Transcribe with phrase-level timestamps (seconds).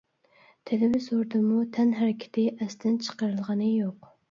[0.69, 4.13] تېلېۋىزوردىمۇ تەن ھەرىكىتى ئەستىن چىقىرىلغىنى يوق.